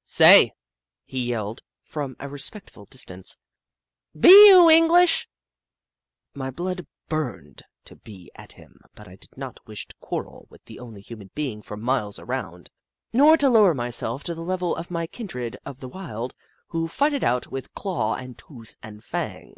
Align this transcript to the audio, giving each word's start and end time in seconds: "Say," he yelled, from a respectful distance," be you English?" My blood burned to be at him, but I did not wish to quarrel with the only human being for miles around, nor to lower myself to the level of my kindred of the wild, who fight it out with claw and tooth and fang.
"Say," 0.04 0.52
he 1.06 1.24
yelled, 1.26 1.60
from 1.82 2.14
a 2.20 2.28
respectful 2.28 2.84
distance," 2.84 3.36
be 4.16 4.28
you 4.28 4.70
English?" 4.70 5.28
My 6.34 6.50
blood 6.50 6.86
burned 7.08 7.62
to 7.86 7.96
be 7.96 8.30
at 8.36 8.52
him, 8.52 8.80
but 8.94 9.08
I 9.08 9.16
did 9.16 9.36
not 9.36 9.58
wish 9.66 9.88
to 9.88 9.96
quarrel 9.98 10.46
with 10.50 10.64
the 10.66 10.78
only 10.78 11.00
human 11.00 11.32
being 11.34 11.62
for 11.62 11.76
miles 11.76 12.20
around, 12.20 12.70
nor 13.12 13.36
to 13.38 13.50
lower 13.50 13.74
myself 13.74 14.22
to 14.22 14.36
the 14.36 14.44
level 14.44 14.76
of 14.76 14.88
my 14.88 15.08
kindred 15.08 15.56
of 15.66 15.80
the 15.80 15.88
wild, 15.88 16.32
who 16.68 16.86
fight 16.86 17.12
it 17.12 17.24
out 17.24 17.48
with 17.48 17.74
claw 17.74 18.14
and 18.14 18.38
tooth 18.38 18.76
and 18.80 19.02
fang. 19.02 19.56